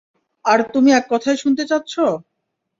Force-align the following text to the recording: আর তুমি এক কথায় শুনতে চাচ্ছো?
আর 0.45 0.59
তুমি 0.73 0.89
এক 0.91 1.05
কথায় 1.09 1.37
শুনতে 1.37 1.63
চাচ্ছো? 1.65 2.05